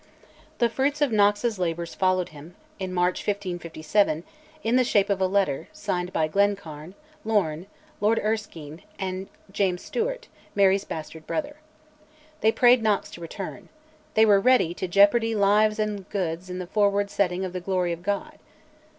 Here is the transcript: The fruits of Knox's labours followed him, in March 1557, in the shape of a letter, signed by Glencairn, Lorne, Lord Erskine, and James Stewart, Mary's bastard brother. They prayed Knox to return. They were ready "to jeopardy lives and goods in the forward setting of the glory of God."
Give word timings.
The 0.57 0.67
fruits 0.67 0.99
of 0.99 1.11
Knox's 1.11 1.59
labours 1.59 1.93
followed 1.93 2.29
him, 2.29 2.55
in 2.79 2.91
March 2.91 3.19
1557, 3.19 4.23
in 4.63 4.75
the 4.75 4.83
shape 4.83 5.11
of 5.11 5.21
a 5.21 5.27
letter, 5.27 5.67
signed 5.73 6.11
by 6.11 6.27
Glencairn, 6.27 6.95
Lorne, 7.23 7.67
Lord 7.99 8.17
Erskine, 8.23 8.81
and 8.97 9.27
James 9.51 9.83
Stewart, 9.83 10.27
Mary's 10.55 10.85
bastard 10.85 11.27
brother. 11.27 11.57
They 12.39 12.51
prayed 12.51 12.81
Knox 12.81 13.11
to 13.11 13.21
return. 13.21 13.69
They 14.15 14.25
were 14.25 14.39
ready 14.39 14.73
"to 14.73 14.87
jeopardy 14.87 15.35
lives 15.35 15.77
and 15.77 16.09
goods 16.09 16.49
in 16.49 16.57
the 16.57 16.65
forward 16.65 17.11
setting 17.11 17.45
of 17.45 17.53
the 17.53 17.61
glory 17.61 17.93
of 17.93 18.01
God." 18.01 18.39